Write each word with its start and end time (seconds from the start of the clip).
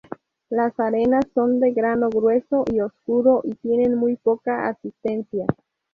Las 0.49 0.79
arenas 0.79 1.25
son 1.35 1.59
de 1.59 1.73
grano 1.73 2.09
grueso 2.09 2.65
y 2.73 2.79
oscuro 2.79 3.41
y 3.43 3.53
tiene 3.53 3.87
muy 3.95 4.15
poca 4.15 4.67
asistencia. 4.67 5.45